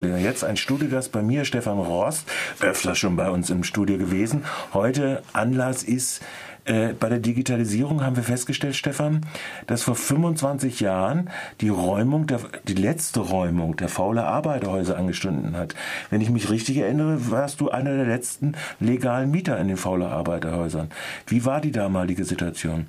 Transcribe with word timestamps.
Jetzt 0.00 0.44
ein 0.44 0.56
Studiogast 0.56 1.10
bei 1.10 1.22
mir, 1.22 1.44
Stefan 1.44 1.80
Rost, 1.80 2.24
öfter 2.60 2.94
schon 2.94 3.16
bei 3.16 3.30
uns 3.30 3.50
im 3.50 3.64
Studio 3.64 3.98
gewesen. 3.98 4.44
Heute 4.72 5.24
Anlass 5.32 5.82
ist, 5.82 6.22
äh, 6.66 6.92
bei 6.92 7.08
der 7.08 7.18
Digitalisierung 7.18 8.04
haben 8.04 8.14
wir 8.14 8.22
festgestellt, 8.22 8.76
Stefan, 8.76 9.26
dass 9.66 9.82
vor 9.82 9.96
25 9.96 10.78
Jahren 10.78 11.30
die 11.60 11.70
Räumung, 11.70 12.28
der, 12.28 12.38
die 12.68 12.74
letzte 12.74 13.18
Räumung 13.18 13.74
der 13.74 13.88
faule 13.88 14.22
Arbeiterhäuser 14.22 14.96
angestunden 14.96 15.56
hat. 15.56 15.74
Wenn 16.10 16.20
ich 16.20 16.30
mich 16.30 16.48
richtig 16.48 16.76
erinnere, 16.76 17.32
warst 17.32 17.60
du 17.60 17.70
einer 17.70 17.96
der 17.96 18.06
letzten 18.06 18.52
legalen 18.78 19.32
Mieter 19.32 19.58
in 19.58 19.66
den 19.66 19.76
faule 19.76 20.06
Arbeiterhäusern. 20.06 20.90
Wie 21.26 21.44
war 21.44 21.60
die 21.60 21.72
damalige 21.72 22.24
Situation? 22.24 22.86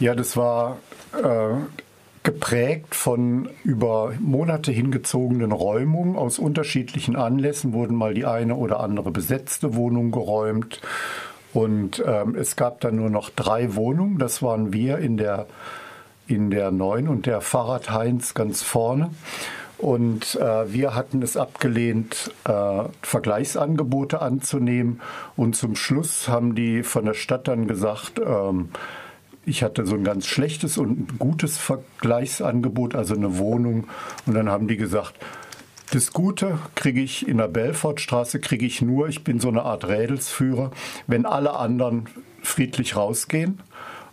Ja, 0.00 0.16
das 0.16 0.36
war 0.36 0.78
äh, 1.12 1.54
geprägt 2.28 2.94
von 2.94 3.48
über 3.64 4.12
Monate 4.20 4.70
hingezogenen 4.70 5.50
Räumungen. 5.50 6.14
Aus 6.14 6.38
unterschiedlichen 6.38 7.16
Anlässen 7.16 7.72
wurden 7.72 7.96
mal 7.96 8.12
die 8.12 8.26
eine 8.26 8.54
oder 8.56 8.80
andere 8.80 9.10
besetzte 9.10 9.74
Wohnung 9.74 10.10
geräumt. 10.10 10.82
Und 11.54 12.04
ähm, 12.06 12.34
es 12.34 12.54
gab 12.54 12.82
dann 12.82 12.96
nur 12.96 13.08
noch 13.08 13.30
drei 13.30 13.74
Wohnungen. 13.76 14.18
Das 14.18 14.42
waren 14.42 14.74
wir 14.74 14.98
in 14.98 15.16
der, 15.16 15.46
in 16.26 16.50
der 16.50 16.70
neuen 16.70 17.08
und 17.08 17.24
der 17.24 17.40
Fahrrad 17.40 17.90
Heinz 17.90 18.34
ganz 18.34 18.62
vorne. 18.62 19.08
Und 19.78 20.34
äh, 20.34 20.70
wir 20.70 20.94
hatten 20.94 21.22
es 21.22 21.38
abgelehnt, 21.38 22.30
äh, 22.44 22.82
Vergleichsangebote 23.00 24.20
anzunehmen. 24.20 25.00
Und 25.34 25.56
zum 25.56 25.76
Schluss 25.76 26.28
haben 26.28 26.54
die 26.54 26.82
von 26.82 27.06
der 27.06 27.14
Stadt 27.14 27.48
dann 27.48 27.66
gesagt, 27.66 28.20
ähm, 28.22 28.68
ich 29.48 29.62
hatte 29.62 29.86
so 29.86 29.94
ein 29.94 30.04
ganz 30.04 30.26
schlechtes 30.26 30.78
und 30.78 31.18
gutes 31.18 31.56
Vergleichsangebot, 31.56 32.94
also 32.94 33.14
eine 33.14 33.38
Wohnung. 33.38 33.88
Und 34.26 34.34
dann 34.34 34.48
haben 34.48 34.68
die 34.68 34.76
gesagt, 34.76 35.14
das 35.90 36.12
Gute 36.12 36.58
kriege 36.74 37.00
ich 37.00 37.26
in 37.26 37.38
der 37.38 37.48
Belfortstraße, 37.48 38.40
kriege 38.40 38.66
ich 38.66 38.82
nur, 38.82 39.08
ich 39.08 39.24
bin 39.24 39.40
so 39.40 39.48
eine 39.48 39.62
Art 39.62 39.88
Rädelsführer, 39.88 40.70
wenn 41.06 41.24
alle 41.24 41.54
anderen 41.54 42.06
friedlich 42.42 42.94
rausgehen. 42.94 43.60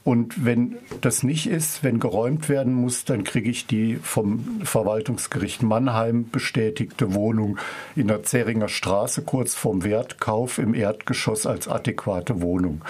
Und 0.05 0.45
wenn 0.45 0.77
das 1.01 1.23
nicht 1.23 1.47
ist, 1.47 1.83
wenn 1.83 1.99
geräumt 1.99 2.47
werden 2.47 2.73
muss, 2.73 3.05
dann 3.05 3.23
kriege 3.23 3.49
ich 3.49 3.65
die 3.65 3.95
vom 3.95 4.61
Verwaltungsgericht 4.63 5.63
Mannheim 5.63 6.29
bestätigte 6.29 7.15
Wohnung 7.15 7.57
in 7.95 8.07
der 8.07 8.21
Zeringer 8.21 8.67
Straße 8.67 9.23
kurz 9.23 9.55
vorm 9.55 9.83
Wertkauf 9.83 10.59
im 10.59 10.75
Erdgeschoss 10.75 11.47
als 11.47 11.67
adäquate 11.67 12.41
Wohnung. 12.41 12.83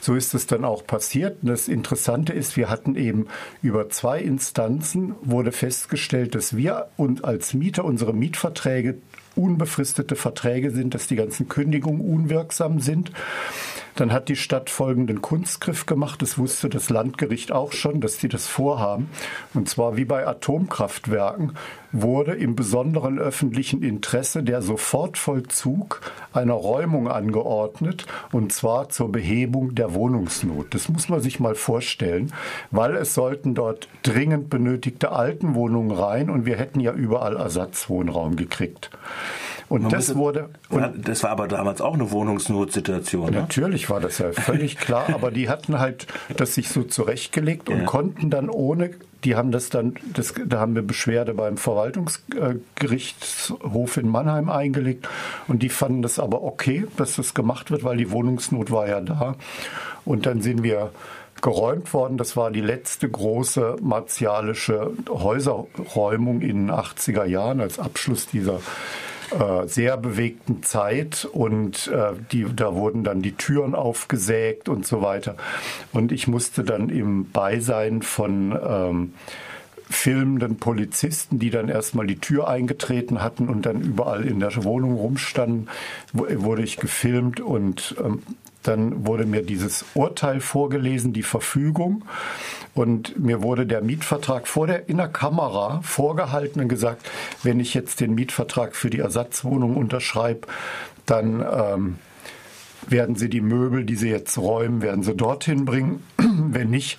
So 0.00 0.14
ist 0.14 0.34
es 0.34 0.46
dann 0.46 0.64
auch 0.64 0.86
passiert. 0.86 1.38
Und 1.42 1.48
das 1.48 1.68
Interessante 1.68 2.32
ist, 2.32 2.56
wir 2.56 2.70
hatten 2.70 2.96
eben 2.96 3.26
über 3.62 3.88
zwei 3.88 4.20
Instanzen 4.20 5.14
wurde 5.22 5.52
festgestellt, 5.52 6.34
dass 6.34 6.56
wir 6.56 6.88
und 6.96 7.24
als 7.24 7.54
Mieter 7.54 7.84
unsere 7.84 8.12
Mietverträge 8.12 8.96
unbefristete 9.34 10.16
Verträge 10.16 10.70
sind, 10.70 10.94
dass 10.94 11.06
die 11.06 11.16
ganzen 11.16 11.48
Kündigungen 11.48 12.00
unwirksam 12.00 12.80
sind. 12.80 13.12
Dann 13.96 14.12
hat 14.12 14.28
die 14.28 14.36
Stadt 14.36 14.68
folgenden 14.70 15.22
Kunstgriff 15.22 15.86
gemacht. 15.86 16.20
Das 16.22 16.38
wusste 16.38 16.68
das 16.68 16.90
Landgericht 16.90 17.50
auch 17.50 17.72
schon, 17.72 18.00
dass 18.00 18.18
sie 18.18 18.28
das 18.28 18.46
vorhaben. 18.46 19.08
Und 19.54 19.68
zwar 19.68 19.96
wie 19.96 20.04
bei 20.04 20.26
Atomkraftwerken 20.26 21.54
wurde 21.92 22.32
im 22.32 22.56
besonderen 22.56 23.18
öffentlichen 23.18 23.82
Interesse 23.82 24.42
der 24.42 24.60
Sofortvollzug 24.60 26.00
einer 26.32 26.54
Räumung 26.54 27.08
angeordnet, 27.08 28.06
und 28.32 28.52
zwar 28.52 28.90
zur 28.90 29.10
Behebung 29.10 29.74
der 29.74 29.94
Wohnungsnot. 29.94 30.74
Das 30.74 30.88
muss 30.88 31.08
man 31.08 31.20
sich 31.20 31.40
mal 31.40 31.54
vorstellen, 31.54 32.32
weil 32.70 32.96
es 32.96 33.14
sollten 33.14 33.54
dort 33.54 33.88
dringend 34.02 34.50
benötigte 34.50 35.12
Altenwohnungen 35.12 35.96
rein 35.96 36.28
und 36.28 36.44
wir 36.44 36.56
hätten 36.56 36.80
ja 36.80 36.92
überall 36.92 37.36
Ersatzwohnraum 37.36 38.36
gekriegt. 38.36 38.90
Und 39.68 39.82
Man 39.82 39.90
das 39.90 40.14
wurde. 40.14 40.48
Und 40.68 41.08
das 41.08 41.24
war 41.24 41.30
aber 41.30 41.48
damals 41.48 41.80
auch 41.80 41.94
eine 41.94 42.12
Wohnungsnotsituation. 42.12 43.30
Ne? 43.30 43.40
Natürlich 43.40 43.90
war 43.90 43.98
das 44.00 44.18
ja 44.18 44.30
völlig 44.32 44.76
klar, 44.76 45.06
aber 45.12 45.32
die 45.32 45.48
hatten 45.48 45.80
halt 45.80 46.06
das 46.36 46.54
sich 46.54 46.68
so 46.68 46.84
zurechtgelegt 46.84 47.68
und 47.68 47.80
ja. 47.80 47.84
konnten 47.84 48.30
dann 48.30 48.48
ohne, 48.48 48.90
die 49.24 49.34
haben 49.34 49.50
das 49.50 49.68
dann, 49.70 49.96
das, 50.14 50.34
da 50.46 50.60
haben 50.60 50.76
wir 50.76 50.82
Beschwerde 50.82 51.34
beim 51.34 51.56
Verwaltungsgerichtshof 51.56 53.96
in 53.96 54.08
Mannheim 54.08 54.50
eingelegt 54.50 55.08
und 55.48 55.64
die 55.64 55.68
fanden 55.68 56.02
das 56.02 56.20
aber 56.20 56.44
okay, 56.44 56.86
dass 56.96 57.16
das 57.16 57.34
gemacht 57.34 57.72
wird, 57.72 57.82
weil 57.82 57.96
die 57.96 58.12
Wohnungsnot 58.12 58.70
war 58.70 58.86
ja 58.86 59.00
da. 59.00 59.34
Und 60.04 60.26
dann 60.26 60.42
sind 60.42 60.62
wir 60.62 60.92
geräumt 61.42 61.92
worden. 61.92 62.18
Das 62.18 62.36
war 62.36 62.50
die 62.50 62.60
letzte 62.60 63.08
große 63.08 63.76
martialische 63.80 64.92
Häuserräumung 65.08 66.40
in 66.40 66.66
den 66.66 66.70
80er 66.70 67.24
Jahren 67.24 67.60
als 67.60 67.78
Abschluss 67.78 68.26
dieser 68.26 68.60
äh, 69.32 69.66
sehr 69.66 69.96
bewegten 69.96 70.62
Zeit 70.62 71.24
und 71.30 71.88
äh, 71.88 72.12
die, 72.30 72.46
da 72.54 72.74
wurden 72.74 73.04
dann 73.04 73.22
die 73.22 73.32
Türen 73.32 73.74
aufgesägt 73.74 74.68
und 74.68 74.86
so 74.86 75.02
weiter. 75.02 75.36
Und 75.92 76.12
ich 76.12 76.28
musste 76.28 76.62
dann 76.62 76.88
im 76.90 77.30
Beisein 77.30 78.02
von 78.02 78.52
ähm, 78.52 79.14
filmenden 79.88 80.56
Polizisten, 80.56 81.38
die 81.38 81.50
dann 81.50 81.68
erstmal 81.68 82.06
die 82.06 82.18
Tür 82.18 82.48
eingetreten 82.48 83.22
hatten 83.22 83.48
und 83.48 83.66
dann 83.66 83.82
überall 83.82 84.24
in 84.24 84.40
der 84.40 84.64
Wohnung 84.64 84.94
rumstanden, 84.94 85.68
wurde 86.12 86.62
ich 86.62 86.76
gefilmt 86.76 87.40
und 87.40 87.94
ähm, 88.02 88.22
dann 88.68 89.06
wurde 89.06 89.26
mir 89.26 89.42
dieses 89.42 89.84
Urteil 89.94 90.40
vorgelesen, 90.40 91.12
die 91.12 91.22
Verfügung. 91.22 92.04
Und 92.74 93.18
mir 93.18 93.42
wurde 93.42 93.66
der 93.66 93.80
Mietvertrag 93.80 94.46
vor 94.48 94.66
der, 94.66 94.88
in 94.88 94.98
der 94.98 95.08
Kamera 95.08 95.80
vorgehalten 95.82 96.60
und 96.60 96.68
gesagt, 96.68 97.08
wenn 97.42 97.60
ich 97.60 97.74
jetzt 97.74 98.00
den 98.00 98.14
Mietvertrag 98.14 98.76
für 98.76 98.90
die 98.90 98.98
Ersatzwohnung 98.98 99.76
unterschreibe, 99.76 100.46
dann 101.06 101.40
ähm, 101.40 101.98
werden 102.88 103.16
Sie 103.16 103.28
die 103.28 103.40
Möbel, 103.40 103.84
die 103.84 103.96
Sie 103.96 104.10
jetzt 104.10 104.36
räumen, 104.38 104.82
werden 104.82 105.02
Sie 105.02 105.14
dorthin 105.14 105.64
bringen. 105.64 106.02
wenn 106.18 106.70
nicht, 106.70 106.98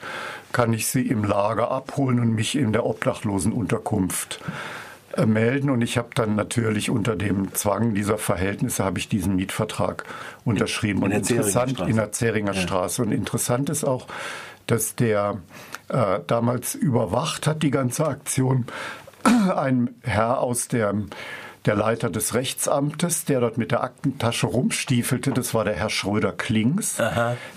kann 0.52 0.74
ich 0.74 0.88
sie 0.88 1.08
im 1.08 1.24
Lager 1.24 1.72
abholen 1.72 2.20
und 2.20 2.34
mich 2.34 2.56
in 2.56 2.74
der 2.74 2.86
Obdachlosenunterkunft 2.86 4.40
äh, 4.42 4.87
melden. 5.26 5.70
Und 5.70 5.82
ich 5.82 5.98
habe 5.98 6.10
dann 6.14 6.36
natürlich 6.36 6.90
unter 6.90 7.16
dem 7.16 7.54
Zwang 7.54 7.94
dieser 7.94 8.18
Verhältnisse 8.18 8.84
habe 8.84 9.00
ich 9.00 9.10
diesen 9.10 9.36
Mietvertrag 9.36 10.06
unterschrieben. 10.46 11.04
In, 11.04 11.12
in 11.12 11.18
und 11.18 11.30
interessant 11.30 11.80
in 11.82 11.96
der 11.96 12.12
Zeringer 12.12 12.54
ja. 12.54 12.62
Straße. 12.62 13.02
Und 13.02 13.12
interessant 13.12 13.70
ist 13.70 13.84
auch, 13.84 14.08
dass 14.68 14.96
der 14.96 15.40
äh, 15.90 16.20
damals 16.28 16.76
überwacht 16.76 17.48
hat 17.48 17.64
die 17.64 17.72
ganze 17.72 18.06
Aktion 18.06 18.66
ein 19.56 19.90
Herr 20.04 20.42
aus 20.42 20.68
der 20.68 20.94
der 21.68 21.76
Leiter 21.76 22.10
des 22.10 22.34
Rechtsamtes, 22.34 23.26
der 23.26 23.42
dort 23.42 23.58
mit 23.58 23.72
der 23.72 23.84
Aktentasche 23.84 24.48
rumstiefelte, 24.48 25.32
das 25.32 25.54
war 25.54 25.66
der 25.66 25.76
Herr 25.76 25.90
Schröder-Klings. 25.90 26.98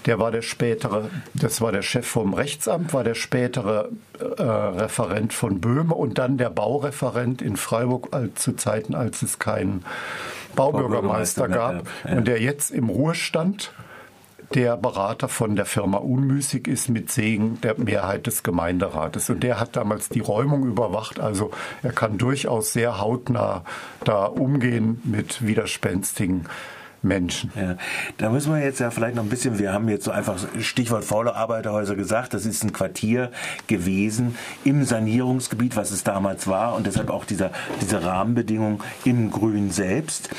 Der 0.07 0.19
war 0.19 0.31
der 0.31 0.43
spätere, 0.43 1.09
das 1.33 1.61
war 1.61 1.73
der 1.73 1.83
Chef 1.83 2.07
vom 2.07 2.35
Rechtsamt, 2.35 2.93
war 2.93 3.05
der 3.05 3.15
spätere 3.15 3.89
äh, 4.19 4.43
Referent 4.43 5.33
von 5.33 5.61
Böhme 5.61 5.95
und 5.95 6.19
dann 6.19 6.37
der 6.37 6.51
Baureferent 6.51 7.41
in 7.41 7.57
Freiburg 7.57 8.09
als, 8.11 8.43
zu 8.43 8.53
Zeiten, 8.53 8.95
als 8.95 9.23
es 9.23 9.39
keinen 9.39 9.85
Baubürgermeister, 10.57 11.43
Baubürgermeister 11.43 11.49
gab. 11.49 11.89
Ja. 12.05 12.17
Und 12.17 12.27
der 12.27 12.41
jetzt 12.41 12.71
im 12.71 12.89
Ruhestand 12.89 13.73
der 14.55 14.77
Berater 14.77 15.29
von 15.29 15.55
der 15.55 15.65
Firma 15.65 15.99
Unmüßig 15.99 16.67
ist 16.67 16.89
mit 16.89 17.11
Segen 17.11 17.61
der 17.61 17.79
Mehrheit 17.79 18.27
des 18.27 18.43
Gemeinderates. 18.43 19.31
Und 19.31 19.43
der 19.43 19.61
hat 19.61 19.77
damals 19.77 20.09
die 20.09 20.21
Räumung 20.21 20.65
überwacht. 20.65 21.21
Also 21.21 21.53
er 21.83 21.93
kann 21.93 22.19
durchaus 22.19 22.73
sehr 22.73 23.01
hautnah 23.01 23.65
da 24.05 24.25
umgehen 24.25 25.01
mit 25.05 25.47
widerspenstigen 25.47 26.47
Menschen. 27.03 27.51
Ja, 27.57 27.77
da 28.19 28.31
müssen 28.31 28.53
wir 28.53 28.63
jetzt 28.63 28.81
ja 28.81 28.91
vielleicht 28.91 29.17
noch 29.17 29.23
ein 29.23 29.29
bisschen, 29.29 29.59
wir 29.59 29.73
haben 29.73 29.89
jetzt 29.89 30.05
so 30.05 30.11
einfach 30.11 30.39
Stichwort 30.61 31.05
faule 31.05 31.35
Arbeiterhäuser 31.35 31.97
gesagt, 31.97 32.35
das 32.35 32.47
ist 32.47 32.63
ein 32.63 32.73
Quartier 32.73 33.31
gewesen 33.67 34.37
im 34.65 34.85
Sanierungsgebiet, 34.85 35.77
was 35.77 35.91
es 35.91 36.05
damals 36.05 36.47
war 36.47 36.75
und 36.75 36.87
deshalb 36.87 37.11
auch 37.11 37.25
dieser, 37.25 37.51
diese 37.81 38.05
Rahmenbedingungen 38.05 38.81
im 39.05 39.31
Grün 39.31 39.71
selbst. 39.71 40.31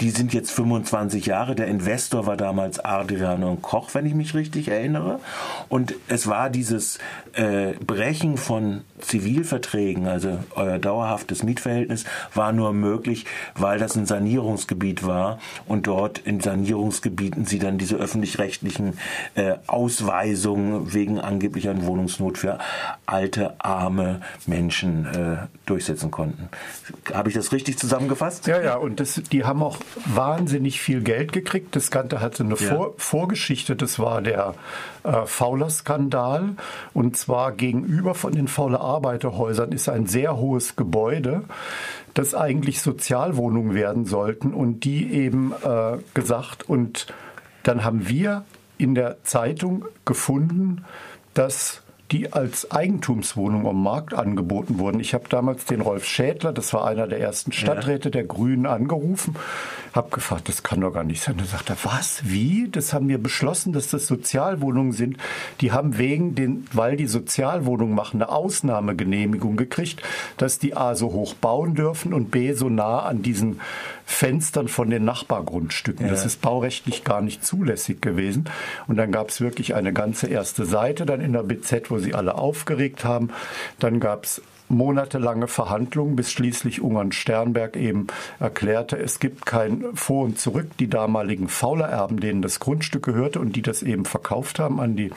Die 0.00 0.10
sind 0.10 0.32
jetzt 0.32 0.50
25 0.52 1.26
Jahre. 1.26 1.54
Der 1.54 1.66
Investor 1.66 2.26
war 2.26 2.36
damals 2.36 2.78
Adrian 2.78 3.60
Koch, 3.62 3.90
wenn 3.94 4.06
ich 4.06 4.14
mich 4.14 4.34
richtig 4.34 4.68
erinnere. 4.68 5.20
Und 5.68 5.94
es 6.08 6.26
war 6.26 6.50
dieses 6.50 6.98
äh, 7.34 7.72
Brechen 7.84 8.36
von 8.36 8.82
Zivilverträgen, 9.00 10.06
also 10.06 10.38
euer 10.54 10.78
dauerhaftes 10.78 11.42
Mietverhältnis, 11.42 12.04
war 12.34 12.52
nur 12.52 12.72
möglich, 12.72 13.26
weil 13.54 13.78
das 13.78 13.96
ein 13.96 14.06
Sanierungsgebiet 14.06 15.06
war 15.06 15.38
und 15.66 15.86
dort 15.86 16.05
dort 16.06 16.18
in 16.18 16.40
Sanierungsgebieten 16.40 17.46
sie 17.46 17.58
dann 17.58 17.78
diese 17.78 17.96
öffentlich-rechtlichen 17.96 18.98
äh, 19.34 19.54
Ausweisungen 19.66 20.94
wegen 20.94 21.18
angeblicher 21.18 21.74
Wohnungsnot 21.84 22.38
für 22.38 22.58
alte, 23.06 23.54
arme 23.58 24.20
Menschen 24.46 25.06
äh, 25.06 25.36
durchsetzen 25.66 26.10
konnten. 26.10 26.48
Habe 27.12 27.28
ich 27.28 27.34
das 27.34 27.52
richtig 27.52 27.78
zusammengefasst? 27.78 28.46
Ja, 28.46 28.62
ja, 28.62 28.76
und 28.76 29.00
das, 29.00 29.20
die 29.32 29.44
haben 29.44 29.62
auch 29.62 29.78
wahnsinnig 30.06 30.80
viel 30.80 31.02
Geld 31.02 31.32
gekriegt. 31.32 31.74
Das 31.74 31.90
Ganze 31.90 32.20
hatte 32.20 32.44
eine 32.44 32.54
ja. 32.54 32.74
Vor 32.74 32.94
Vorgeschichte, 32.98 33.74
das 33.74 33.98
war 33.98 34.22
der 34.22 34.54
äh, 35.02 35.26
Fauler-Skandal. 35.26 36.50
Und 36.94 37.16
zwar 37.16 37.52
gegenüber 37.52 38.14
von 38.14 38.32
den 38.32 38.46
Fauler 38.46 38.80
Arbeiterhäusern 38.80 39.72
ist 39.72 39.88
ein 39.88 40.06
sehr 40.06 40.36
hohes 40.36 40.76
Gebäude 40.76 41.42
das 42.16 42.34
eigentlich 42.34 42.80
Sozialwohnungen 42.80 43.74
werden 43.74 44.06
sollten 44.06 44.54
und 44.54 44.84
die 44.84 45.12
eben 45.12 45.52
äh, 45.62 45.98
gesagt 46.14 46.68
und 46.68 47.06
dann 47.62 47.84
haben 47.84 48.08
wir 48.08 48.44
in 48.78 48.94
der 48.94 49.22
Zeitung 49.22 49.84
gefunden, 50.06 50.84
dass 51.34 51.82
die 52.10 52.32
als 52.32 52.70
Eigentumswohnung 52.70 53.66
am 53.66 53.82
Markt 53.82 54.14
angeboten 54.14 54.78
wurden. 54.78 55.00
Ich 55.00 55.12
habe 55.12 55.28
damals 55.28 55.66
den 55.66 55.82
Rolf 55.82 56.06
Schädler, 56.06 56.52
das 56.52 56.72
war 56.72 56.86
einer 56.86 57.06
der 57.06 57.20
ersten 57.20 57.52
Stadträte 57.52 58.10
der 58.10 58.24
Grünen, 58.24 58.64
angerufen, 58.64 59.36
habe 59.96 60.10
gefragt, 60.10 60.48
das 60.48 60.62
kann 60.62 60.80
doch 60.80 60.92
gar 60.92 61.04
nicht 61.04 61.22
sein. 61.22 61.36
Da 61.38 61.44
sagt 61.44 61.70
er, 61.70 61.76
was, 61.82 62.20
wie? 62.24 62.68
Das 62.70 62.92
haben 62.92 63.08
wir 63.08 63.18
beschlossen, 63.18 63.72
dass 63.72 63.88
das 63.88 64.06
Sozialwohnungen 64.06 64.92
sind. 64.92 65.16
Die 65.60 65.72
haben 65.72 65.98
wegen 65.98 66.34
den, 66.34 66.66
weil 66.72 66.96
die 66.96 67.06
Sozialwohnungen 67.06 67.94
machen, 67.94 68.22
eine 68.22 68.30
Ausnahmegenehmigung 68.30 69.56
gekriegt, 69.56 70.02
dass 70.36 70.58
die 70.58 70.76
A 70.76 70.94
so 70.94 71.12
hoch 71.12 71.34
bauen 71.34 71.74
dürfen 71.74 72.12
und 72.12 72.30
B 72.30 72.52
so 72.52 72.68
nah 72.68 73.00
an 73.00 73.22
diesen 73.22 73.60
Fenstern 74.04 74.68
von 74.68 74.88
den 74.90 75.04
Nachbargrundstücken. 75.04 76.06
Ja. 76.06 76.12
Das 76.12 76.24
ist 76.24 76.40
baurechtlich 76.40 77.02
gar 77.02 77.20
nicht 77.20 77.44
zulässig 77.44 78.00
gewesen. 78.00 78.44
Und 78.86 78.96
dann 78.96 79.10
gab 79.10 79.30
es 79.30 79.40
wirklich 79.40 79.74
eine 79.74 79.92
ganze 79.92 80.28
erste 80.28 80.64
Seite 80.64 81.06
dann 81.06 81.20
in 81.20 81.32
der 81.32 81.42
BZ, 81.42 81.90
wo 81.90 81.98
sie 81.98 82.14
alle 82.14 82.36
aufgeregt 82.36 83.04
haben. 83.04 83.30
Dann 83.80 83.98
gab 83.98 84.24
es 84.24 84.42
monatelange 84.68 85.48
Verhandlungen, 85.48 86.16
bis 86.16 86.32
schließlich 86.32 86.80
Ungarn 86.80 87.12
Sternberg 87.12 87.76
eben 87.76 88.06
erklärte, 88.40 88.96
es 88.96 89.20
gibt 89.20 89.46
kein 89.46 89.84
Vor 89.94 90.24
und 90.24 90.38
Zurück. 90.38 90.76
Die 90.78 90.88
damaligen 90.88 91.48
Faulererben, 91.48 92.20
denen 92.20 92.42
das 92.42 92.60
Grundstück 92.60 93.04
gehörte 93.04 93.40
und 93.40 93.56
die 93.56 93.62
das 93.62 93.82
eben 93.82 94.04
verkauft 94.04 94.58
haben 94.58 94.80
an 94.80 94.96
die 94.96 95.10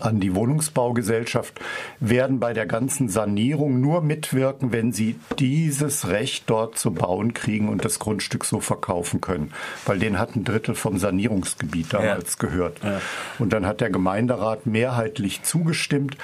an 0.00 0.20
die 0.20 0.34
Wohnungsbaugesellschaft 0.34 1.60
werden 2.00 2.40
bei 2.40 2.52
der 2.52 2.66
ganzen 2.66 3.08
Sanierung 3.08 3.80
nur 3.80 4.00
mitwirken, 4.00 4.72
wenn 4.72 4.92
sie 4.92 5.16
dieses 5.38 6.08
Recht 6.08 6.44
dort 6.50 6.78
zu 6.78 6.92
bauen 6.92 7.32
kriegen 7.32 7.68
und 7.68 7.84
das 7.84 7.98
Grundstück 7.98 8.44
so 8.44 8.60
verkaufen 8.60 9.20
können. 9.20 9.52
Weil 9.86 9.98
den 9.98 10.18
hat 10.18 10.34
ein 10.34 10.44
Drittel 10.44 10.74
vom 10.74 10.98
Sanierungsgebiet 10.98 11.92
damals 11.92 12.32
ja. 12.32 12.48
gehört. 12.48 12.82
Ja. 12.82 13.00
Und 13.38 13.52
dann 13.52 13.66
hat 13.66 13.80
der 13.80 13.90
Gemeinderat 13.90 14.66
mehrheitlich 14.66 15.42
zugestimmt, 15.42 16.16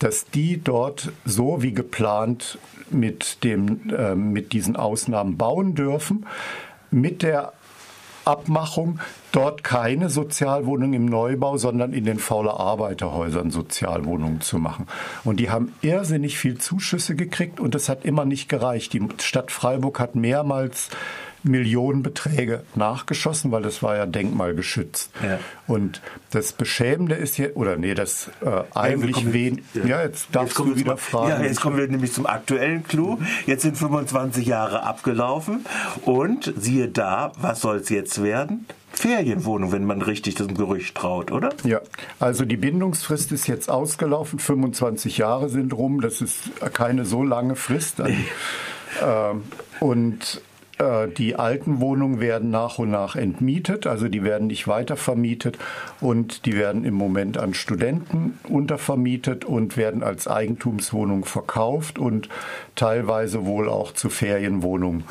dass 0.00 0.26
die 0.26 0.60
dort 0.62 1.12
so 1.24 1.62
wie 1.62 1.72
geplant 1.72 2.58
mit, 2.90 3.44
dem, 3.44 3.90
äh, 3.90 4.14
mit 4.14 4.52
diesen 4.52 4.74
Ausnahmen 4.74 5.36
bauen 5.36 5.74
dürfen, 5.74 6.26
mit 6.90 7.22
der 7.22 7.52
Abmachung, 8.24 9.00
dort 9.32 9.64
keine 9.64 10.10
Sozialwohnungen 10.10 10.94
im 10.94 11.06
Neubau, 11.06 11.56
sondern 11.56 11.92
in 11.92 12.04
den 12.04 12.18
fauler 12.18 12.58
Arbeiterhäusern 12.58 13.50
Sozialwohnungen 13.50 14.40
zu 14.40 14.58
machen. 14.58 14.86
Und 15.24 15.40
die 15.40 15.50
haben 15.50 15.72
irrsinnig 15.82 16.38
viel 16.38 16.58
Zuschüsse 16.58 17.14
gekriegt 17.14 17.60
und 17.60 17.74
das 17.74 17.88
hat 17.88 18.04
immer 18.04 18.24
nicht 18.24 18.48
gereicht. 18.48 18.92
Die 18.92 19.06
Stadt 19.20 19.50
Freiburg 19.50 20.00
hat 20.00 20.14
mehrmals 20.14 20.90
Millionenbeträge 21.42 22.64
nachgeschossen, 22.74 23.50
weil 23.50 23.62
das 23.62 23.82
war 23.82 23.96
ja 23.96 24.06
denkmalgeschützt. 24.06 25.10
Ja. 25.22 25.38
Und 25.66 26.00
das 26.30 26.52
Beschämende 26.52 27.14
ist 27.14 27.36
hier, 27.36 27.56
oder 27.56 27.76
nee, 27.76 27.94
das 27.94 28.30
äh, 28.42 28.62
eigentlich 28.74 29.18
ja, 29.18 29.32
wen. 29.32 29.62
Ja. 29.74 29.84
ja, 29.84 30.02
jetzt 30.02 30.28
darfst 30.32 30.58
jetzt 30.58 30.68
du 30.68 30.76
wieder 30.76 30.96
fragen. 30.96 31.30
Ja, 31.30 31.42
jetzt 31.42 31.60
kommen 31.60 31.76
wir 31.76 31.86
nämlich 31.88 32.12
zum 32.12 32.26
aktuellen 32.26 32.84
Clou. 32.84 33.18
Jetzt 33.46 33.62
sind 33.62 33.76
25 33.76 34.46
Jahre 34.46 34.82
abgelaufen 34.82 35.64
und 36.04 36.52
siehe 36.56 36.88
da, 36.88 37.32
was 37.40 37.60
soll 37.60 37.76
es 37.76 37.88
jetzt 37.88 38.22
werden? 38.22 38.66
Ferienwohnung, 38.92 39.72
wenn 39.72 39.84
man 39.84 40.02
richtig 40.02 40.34
diesem 40.34 40.54
Gerücht 40.54 40.96
traut, 40.96 41.30
oder? 41.30 41.50
Ja, 41.64 41.80
also 42.18 42.44
die 42.44 42.56
Bindungsfrist 42.56 43.32
ist 43.32 43.46
jetzt 43.46 43.70
ausgelaufen, 43.70 44.38
25 44.38 45.18
Jahre 45.18 45.48
sind 45.48 45.72
rum, 45.72 46.00
das 46.00 46.20
ist 46.20 46.50
keine 46.74 47.04
so 47.04 47.22
lange 47.22 47.54
Frist. 47.54 48.00
Also, 48.00 48.18
ähm, 49.02 49.44
und 49.78 50.42
die 51.16 51.36
alten 51.36 51.80
Wohnungen 51.80 52.20
werden 52.20 52.50
nach 52.50 52.78
und 52.78 52.90
nach 52.90 53.16
entmietet, 53.16 53.86
also 53.86 54.08
die 54.08 54.24
werden 54.24 54.46
nicht 54.46 54.66
weiter 54.66 54.96
vermietet 54.96 55.58
und 56.00 56.46
die 56.46 56.56
werden 56.56 56.84
im 56.84 56.94
Moment 56.94 57.36
an 57.36 57.54
Studenten 57.54 58.38
untervermietet 58.48 59.44
und 59.44 59.76
werden 59.76 60.02
als 60.02 60.26
Eigentumswohnung 60.26 61.24
verkauft 61.24 61.98
und 61.98 62.28
teilweise 62.76 63.44
wohl 63.44 63.68
auch 63.68 63.92
zu 63.92 64.08
Ferienwohnungen 64.08 65.04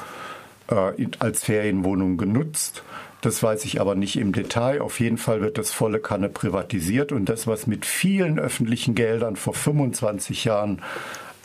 äh, 0.69 1.07
als 1.19 1.43
Ferienwohnung 1.43 2.17
genutzt. 2.17 2.83
Das 3.21 3.43
weiß 3.43 3.65
ich 3.65 3.81
aber 3.81 3.95
nicht 3.95 4.17
im 4.17 4.31
Detail. 4.31 4.81
Auf 4.81 4.99
jeden 4.99 5.17
Fall 5.17 5.41
wird 5.41 5.57
das 5.57 5.71
volle 5.71 5.99
Kanne 5.99 6.29
privatisiert 6.29 7.11
und 7.11 7.27
das, 7.27 7.47
was 7.47 7.67
mit 7.67 7.85
vielen 7.85 8.39
öffentlichen 8.39 8.95
Geldern 8.95 9.35
vor 9.35 9.53
25 9.53 10.45
Jahren 10.45 10.81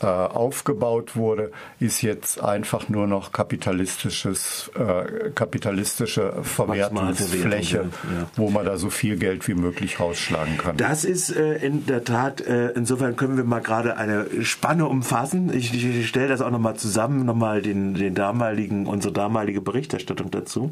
äh, 0.01 0.05
aufgebaut 0.05 1.15
wurde, 1.15 1.51
ist 1.79 2.01
jetzt 2.01 2.43
einfach 2.43 2.89
nur 2.89 3.07
noch 3.07 3.31
kapitalistisches, 3.31 4.69
äh, 4.75 5.29
kapitalistische 5.31 6.33
Verwertungsfläche, 6.43 7.77
ja. 7.77 8.27
wo 8.35 8.49
man 8.49 8.65
da 8.65 8.77
so 8.77 8.89
viel 8.89 9.17
Geld 9.17 9.47
wie 9.47 9.53
möglich 9.53 9.99
rausschlagen 9.99 10.57
kann. 10.57 10.77
Das 10.77 11.05
ist 11.05 11.29
äh, 11.29 11.55
in 11.65 11.85
der 11.85 12.03
Tat, 12.03 12.41
äh, 12.41 12.71
insofern 12.71 13.15
können 13.15 13.37
wir 13.37 13.45
mal 13.45 13.61
gerade 13.61 13.97
eine 13.97 14.43
Spanne 14.43 14.85
umfassen. 14.85 15.53
Ich, 15.53 15.73
ich 15.73 16.07
stelle 16.07 16.27
das 16.27 16.41
auch 16.41 16.51
nochmal 16.51 16.75
zusammen, 16.75 17.25
nochmal 17.25 17.61
den, 17.61 17.93
den 17.93 18.15
damaligen, 18.15 18.87
unsere 18.87 19.13
damalige 19.13 19.61
Berichterstattung 19.61 20.29
dazu. 20.29 20.71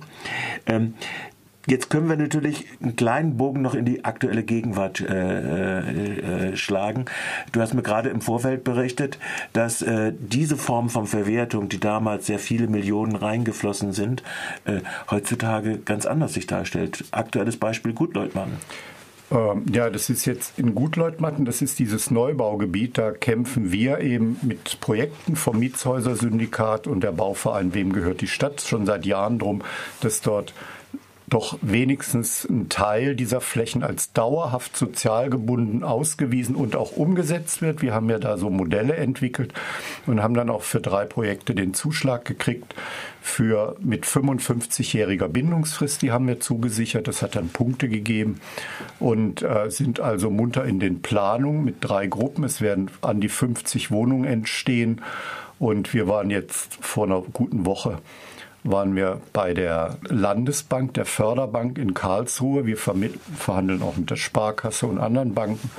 Ähm, 0.65 0.95
Jetzt 1.65 1.89
können 1.89 2.09
wir 2.09 2.17
natürlich 2.17 2.65
einen 2.81 2.97
kleinen 2.97 3.37
Bogen 3.37 3.61
noch 3.61 3.73
in 3.73 3.85
die 3.85 4.03
aktuelle 4.03 4.43
Gegenwart 4.43 4.99
äh, 4.99 5.05
äh, 5.13 6.51
äh, 6.51 6.57
schlagen. 6.57 7.05
Du 7.53 7.61
hast 7.61 7.73
mir 7.73 7.83
gerade 7.83 8.09
im 8.09 8.19
Vorfeld 8.19 8.65
berichtet, 8.65 9.17
dass 9.53 9.81
äh, 9.81 10.11
diese 10.19 10.57
Form 10.57 10.89
von 10.89 11.07
Verwertung, 11.07 11.69
die 11.69 11.79
damals 11.79 12.25
sehr 12.25 12.39
viele 12.39 12.67
Millionen 12.67 13.15
reingeflossen 13.15 13.93
sind, 13.93 14.23
äh, 14.65 14.81
heutzutage 15.09 15.77
ganz 15.77 16.05
anders 16.05 16.33
sich 16.33 16.47
darstellt. 16.47 17.05
Aktuelles 17.11 17.55
Beispiel 17.55 17.93
Gutleutmann. 17.93 18.57
Ähm, 19.31 19.63
ja, 19.71 19.89
das 19.89 20.09
ist 20.09 20.25
jetzt 20.25 20.59
in 20.59 20.75
Gutleutmatten, 20.75 21.45
das 21.45 21.61
ist 21.61 21.79
dieses 21.79 22.11
Neubaugebiet. 22.11 22.97
Da 22.97 23.11
kämpfen 23.11 23.71
wir 23.71 23.99
eben 23.99 24.37
mit 24.41 24.81
Projekten 24.81 25.37
vom 25.37 25.59
Mietshäuser-Syndikat 25.59 26.87
und 26.87 27.03
der 27.03 27.13
Bauverein 27.13 27.73
Wem 27.73 27.93
gehört 27.93 28.19
die 28.19 28.27
Stadt 28.27 28.61
schon 28.61 28.85
seit 28.85 29.05
Jahren 29.05 29.39
drum, 29.39 29.61
dass 30.01 30.19
dort 30.19 30.53
doch 31.33 31.57
wenigstens 31.61 32.45
ein 32.45 32.69
Teil 32.69 33.15
dieser 33.15 33.41
Flächen 33.41 33.83
als 33.83 34.13
dauerhaft 34.13 34.77
sozial 34.77 35.31
gebunden 35.31 35.83
ausgewiesen 35.83 36.55
und 36.55 36.75
auch 36.75 36.91
umgesetzt 36.91 37.63
wird. 37.63 37.81
Wir 37.81 37.93
haben 37.93 38.09
ja 38.09 38.19
da 38.19 38.37
so 38.37 38.51
Modelle 38.51 38.95
entwickelt 38.95 39.51
und 40.05 40.21
haben 40.21 40.35
dann 40.35 40.51
auch 40.51 40.61
für 40.61 40.79
drei 40.79 41.05
Projekte 41.05 41.55
den 41.55 41.73
Zuschlag 41.73 42.25
gekriegt 42.25 42.75
für 43.19 43.75
mit 43.79 44.05
55-jähriger 44.05 45.27
Bindungsfrist. 45.27 46.03
Die 46.03 46.11
haben 46.11 46.27
wir 46.27 46.39
zugesichert. 46.39 47.07
Das 47.07 47.23
hat 47.23 47.35
dann 47.35 47.49
Punkte 47.49 47.89
gegeben 47.89 48.39
und 48.99 49.41
äh, 49.41 49.71
sind 49.71 49.99
also 49.99 50.29
munter 50.29 50.65
in 50.65 50.79
den 50.79 51.01
Planungen 51.01 51.63
mit 51.63 51.77
drei 51.79 52.05
Gruppen. 52.05 52.43
Es 52.43 52.61
werden 52.61 52.91
an 53.01 53.21
die 53.21 53.29
50 53.29 53.89
Wohnungen 53.89 54.25
entstehen 54.25 55.01
und 55.57 55.95
wir 55.95 56.07
waren 56.07 56.29
jetzt 56.29 56.77
vor 56.81 57.05
einer 57.05 57.21
guten 57.21 57.65
Woche 57.65 57.97
waren 58.63 58.95
wir 58.95 59.21
bei 59.33 59.53
der 59.53 59.97
Landesbank, 60.07 60.93
der 60.93 61.05
Förderbank 61.05 61.77
in 61.77 61.93
Karlsruhe. 61.93 62.65
Wir 62.65 62.77
verhandeln 62.77 63.81
auch 63.81 63.97
mit 63.97 64.09
der 64.09 64.15
Sparkasse 64.15 64.87
und 64.87 64.99
anderen 64.99 65.33
Banken 65.33 65.69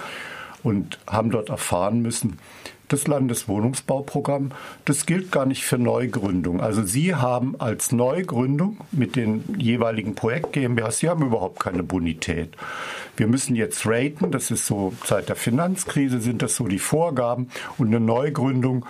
und 0.63 0.99
haben 1.07 1.31
dort 1.31 1.51
erfahren 1.51 2.03
müssen, 2.03 2.39
das 2.89 3.07
Landeswohnungsbauprogramm, 3.07 4.51
das 4.85 5.07
gilt 5.07 5.33
gar 5.33 5.47
nicht 5.47 5.65
für 5.65 5.79
Neugründung. 5.79 6.61
Also 6.61 6.83
Sie 6.83 7.15
haben 7.15 7.59
als 7.59 7.93
Neugründung 7.93 8.79
mit 8.93 9.17
den 9.17 9.43
jeweiligen 9.59 10.15
Projekt 10.15 10.53
GmbHs, 10.53 10.99
Sie 10.99 11.09
haben 11.09 11.25
überhaupt 11.25 11.61
keine 11.61 11.83
Bonität. 11.83 12.51
Wir 13.17 13.27
müssen 13.27 13.57
jetzt 13.57 13.87
raten, 13.87 14.31
das 14.31 14.51
ist 14.51 14.67
so 14.67 14.93
seit 15.05 15.29
der 15.29 15.37
Finanzkrise 15.37 16.21
sind 16.21 16.43
das 16.43 16.57
so 16.57 16.67
die 16.67 16.79
Vorgaben 16.79 17.49
und 17.79 17.89
eine 17.89 18.01
Neugründung 18.01 18.85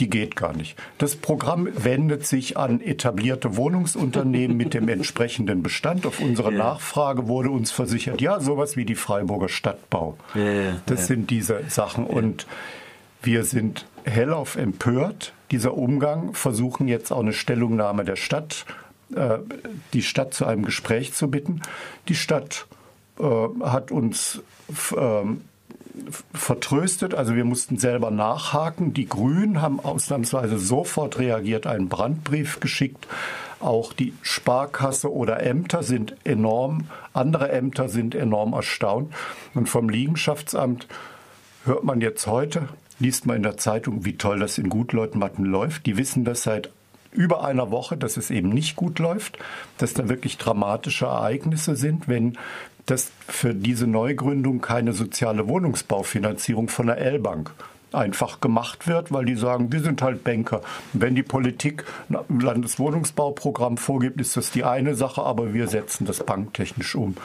die 0.00 0.10
geht 0.10 0.36
gar 0.36 0.54
nicht. 0.54 0.76
Das 0.98 1.16
Programm 1.16 1.68
wendet 1.74 2.26
sich 2.26 2.56
an 2.56 2.80
etablierte 2.80 3.56
Wohnungsunternehmen 3.56 4.56
mit 4.56 4.74
dem 4.74 4.88
entsprechenden 4.88 5.62
Bestand. 5.62 6.06
Auf 6.06 6.20
unsere 6.20 6.52
ja. 6.52 6.58
Nachfrage 6.58 7.28
wurde 7.28 7.50
uns 7.50 7.70
versichert, 7.70 8.20
ja, 8.20 8.40
sowas 8.40 8.76
wie 8.76 8.84
die 8.84 8.94
Freiburger 8.94 9.48
Stadtbau. 9.48 10.16
Ja, 10.34 10.80
das 10.86 11.06
sind 11.06 11.30
diese 11.30 11.62
Sachen. 11.68 12.06
Und 12.06 12.46
wir 13.22 13.44
sind 13.44 13.86
hellauf 14.04 14.56
empört. 14.56 15.32
Dieser 15.50 15.74
Umgang 15.74 16.34
versuchen 16.34 16.88
jetzt 16.88 17.10
auch 17.12 17.20
eine 17.20 17.32
Stellungnahme 17.32 18.04
der 18.04 18.16
Stadt, 18.16 18.66
äh, 19.14 19.38
die 19.92 20.02
Stadt 20.02 20.34
zu 20.34 20.44
einem 20.44 20.64
Gespräch 20.64 21.12
zu 21.12 21.30
bitten. 21.30 21.62
Die 22.08 22.14
Stadt 22.14 22.66
äh, 23.18 23.24
hat 23.64 23.90
uns 23.90 24.42
ähm, 24.96 25.42
vertröstet. 26.32 27.14
Also 27.14 27.34
wir 27.34 27.44
mussten 27.44 27.78
selber 27.78 28.10
nachhaken. 28.10 28.94
Die 28.94 29.08
Grünen 29.08 29.62
haben 29.62 29.80
ausnahmsweise 29.80 30.58
sofort 30.58 31.18
reagiert, 31.18 31.66
einen 31.66 31.88
Brandbrief 31.88 32.60
geschickt. 32.60 33.06
Auch 33.60 33.92
die 33.92 34.12
Sparkasse 34.22 35.12
oder 35.12 35.42
Ämter 35.42 35.82
sind 35.82 36.16
enorm, 36.24 36.88
andere 37.14 37.50
Ämter 37.50 37.88
sind 37.88 38.14
enorm 38.14 38.52
erstaunt. 38.52 39.12
Und 39.54 39.68
vom 39.68 39.88
Liegenschaftsamt 39.88 40.86
hört 41.64 41.84
man 41.84 42.00
jetzt 42.00 42.26
heute, 42.26 42.68
liest 42.98 43.26
man 43.26 43.36
in 43.36 43.42
der 43.42 43.56
Zeitung, 43.56 44.04
wie 44.04 44.18
toll 44.18 44.38
das 44.38 44.58
in 44.58 44.68
Gutleutmatten 44.68 45.44
läuft. 45.44 45.86
Die 45.86 45.96
wissen 45.96 46.24
das 46.24 46.42
seit 46.42 46.70
über 47.12 47.44
einer 47.44 47.70
Woche, 47.70 47.96
dass 47.96 48.18
es 48.18 48.30
eben 48.30 48.50
nicht 48.50 48.76
gut 48.76 48.98
läuft, 48.98 49.38
dass 49.78 49.94
da 49.94 50.08
wirklich 50.08 50.36
dramatische 50.36 51.06
Ereignisse 51.06 51.76
sind, 51.76 52.08
wenn 52.08 52.36
dass 52.86 53.10
für 53.28 53.54
diese 53.54 53.86
Neugründung 53.86 54.60
keine 54.60 54.92
soziale 54.92 55.48
Wohnungsbaufinanzierung 55.48 56.68
von 56.68 56.86
der 56.86 56.98
L-Bank 56.98 57.52
einfach 57.92 58.40
gemacht 58.40 58.86
wird, 58.86 59.12
weil 59.12 59.24
die 59.24 59.36
sagen, 59.36 59.72
wir 59.72 59.80
sind 59.80 60.02
halt 60.02 60.24
Banker. 60.24 60.60
Wenn 60.92 61.14
die 61.14 61.22
Politik 61.22 61.84
ein 62.08 62.40
Landeswohnungsbauprogramm 62.40 63.76
vorgibt, 63.78 64.20
ist 64.20 64.36
das 64.36 64.50
die 64.50 64.64
eine 64.64 64.94
Sache, 64.94 65.22
aber 65.22 65.54
wir 65.54 65.68
setzen 65.68 66.06
das 66.06 66.24
banktechnisch 66.24 66.94
um. 66.94 67.16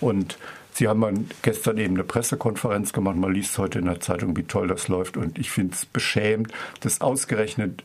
Und 0.00 0.38
Sie 0.72 0.88
haben 0.88 1.28
gestern 1.42 1.78
eben 1.78 1.94
eine 1.94 2.04
Pressekonferenz 2.04 2.92
gemacht. 2.92 3.16
Man 3.16 3.34
liest 3.34 3.58
heute 3.58 3.80
in 3.80 3.86
der 3.86 4.00
Zeitung, 4.00 4.36
wie 4.36 4.44
toll 4.44 4.68
das 4.68 4.88
läuft. 4.88 5.16
Und 5.16 5.38
ich 5.38 5.50
finde 5.50 5.74
es 5.74 5.84
beschämend, 5.84 6.52
dass 6.80 7.00
ausgerechnet 7.00 7.82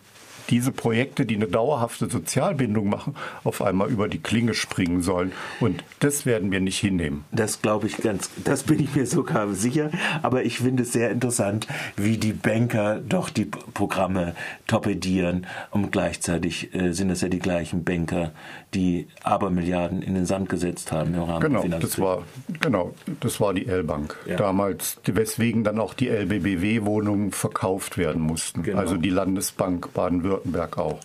diese 0.49 0.71
Projekte, 0.71 1.25
die 1.25 1.35
eine 1.35 1.47
dauerhafte 1.47 2.09
Sozialbindung 2.09 2.89
machen, 2.89 3.15
auf 3.43 3.61
einmal 3.61 3.89
über 3.89 4.07
die 4.07 4.19
Klinge 4.19 4.53
springen 4.53 5.01
sollen. 5.01 5.31
Und 5.59 5.83
das 5.99 6.25
werden 6.25 6.51
wir 6.51 6.59
nicht 6.59 6.79
hinnehmen. 6.79 7.25
Das 7.31 7.61
glaube 7.61 7.87
ich 7.87 7.97
ganz, 7.97 8.29
das 8.43 8.63
bin 8.63 8.79
ich 8.79 8.95
mir 8.95 9.05
sogar 9.05 9.51
sicher. 9.53 9.89
Aber 10.21 10.43
ich 10.43 10.59
finde 10.59 10.83
es 10.83 10.93
sehr 10.93 11.11
interessant, 11.11 11.67
wie 11.95 12.17
die 12.17 12.33
Banker 12.33 12.99
doch 12.99 13.29
die 13.29 13.45
Programme 13.45 14.35
torpedieren. 14.67 15.47
Und 15.71 15.91
gleichzeitig 15.91 16.73
äh, 16.73 16.91
sind 16.91 17.09
es 17.09 17.21
ja 17.21 17.29
die 17.29 17.39
gleichen 17.39 17.83
Banker, 17.83 18.31
die 18.73 19.07
Abermilliarden 19.23 20.01
in 20.01 20.15
den 20.15 20.25
Sand 20.25 20.49
gesetzt 20.49 20.91
haben 20.91 21.13
im 21.13 21.23
Rahmen 21.23 21.41
genau, 21.41 21.79
das 21.79 21.99
war 21.99 22.23
Genau, 22.61 22.93
das 23.19 23.39
war 23.39 23.53
die 23.53 23.67
L-Bank 23.67 24.17
ja. 24.25 24.37
damals, 24.37 24.99
weswegen 25.05 25.63
dann 25.63 25.79
auch 25.79 25.93
die 25.93 26.09
LBBW-Wohnungen 26.09 27.31
verkauft 27.31 27.97
werden 27.97 28.21
mussten. 28.21 28.63
Genau. 28.63 28.79
Also 28.79 28.97
die 28.97 29.09
Landesbank 29.09 29.93
Baden-Württemberg 29.93 30.34
Baden-Württemberg 30.35 30.77
auch. 30.77 30.99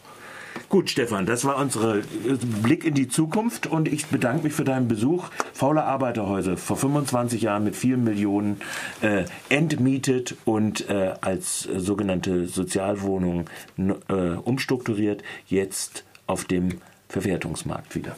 Gut, 0.68 0.90
Stefan, 0.90 1.26
das 1.26 1.44
war 1.44 1.56
unser 1.56 1.98
äh, 1.98 2.02
Blick 2.62 2.84
in 2.84 2.94
die 2.94 3.08
Zukunft 3.08 3.66
und 3.66 3.88
ich 3.88 4.06
bedanke 4.06 4.44
mich 4.44 4.52
für 4.52 4.64
deinen 4.64 4.88
Besuch. 4.88 5.28
Faule 5.52 5.84
Arbeiterhäuser, 5.84 6.56
vor 6.56 6.76
25 6.76 7.42
Jahren 7.42 7.64
mit 7.64 7.76
vielen 7.76 8.04
Millionen 8.04 8.60
äh, 9.00 9.24
entmietet 9.48 10.36
und 10.44 10.88
äh, 10.88 11.14
als 11.20 11.66
äh, 11.66 11.78
sogenannte 11.78 12.46
Sozialwohnung 12.46 13.46
äh, 13.78 14.12
umstrukturiert, 14.12 15.22
jetzt 15.46 16.04
auf 16.26 16.44
dem 16.44 16.80
Verwertungsmarkt 17.08 17.94
wieder. 17.94 18.08